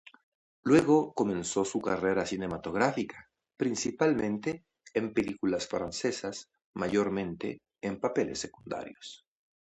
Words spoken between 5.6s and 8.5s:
francesas, mayormente en papeles